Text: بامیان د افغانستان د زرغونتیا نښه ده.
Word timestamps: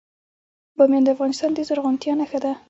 بامیان 0.77 1.03
د 1.05 1.09
افغانستان 1.15 1.51
د 1.53 1.59
زرغونتیا 1.67 2.13
نښه 2.19 2.39
ده. 2.43 2.51